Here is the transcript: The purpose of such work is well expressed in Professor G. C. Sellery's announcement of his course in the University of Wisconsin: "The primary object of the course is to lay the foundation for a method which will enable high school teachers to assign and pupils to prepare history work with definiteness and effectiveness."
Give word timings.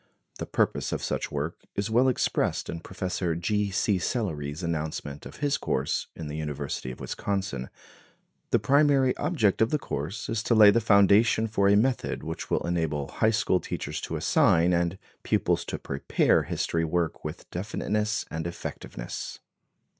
The 0.39 0.47
purpose 0.47 0.91
of 0.91 1.03
such 1.03 1.31
work 1.31 1.59
is 1.75 1.91
well 1.91 2.07
expressed 2.07 2.71
in 2.71 2.79
Professor 2.79 3.35
G. 3.35 3.69
C. 3.69 3.99
Sellery's 3.99 4.63
announcement 4.63 5.27
of 5.27 5.35
his 5.45 5.59
course 5.59 6.07
in 6.15 6.25
the 6.27 6.37
University 6.37 6.89
of 6.89 6.99
Wisconsin: 6.99 7.69
"The 8.49 8.57
primary 8.57 9.15
object 9.17 9.61
of 9.61 9.69
the 9.69 9.77
course 9.77 10.27
is 10.27 10.41
to 10.41 10.55
lay 10.55 10.71
the 10.71 10.81
foundation 10.81 11.45
for 11.47 11.69
a 11.69 11.75
method 11.75 12.23
which 12.23 12.49
will 12.49 12.65
enable 12.65 13.09
high 13.09 13.29
school 13.29 13.59
teachers 13.59 14.01
to 14.01 14.15
assign 14.15 14.73
and 14.73 14.97
pupils 15.21 15.63
to 15.65 15.77
prepare 15.77 16.45
history 16.49 16.83
work 16.83 17.23
with 17.23 17.47
definiteness 17.51 18.25
and 18.31 18.47
effectiveness." 18.47 19.37